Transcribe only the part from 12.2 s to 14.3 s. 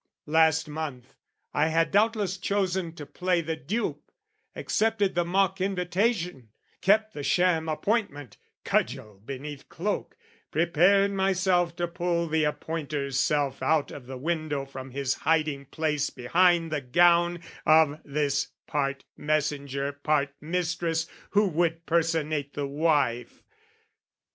the appointer's self "Out of the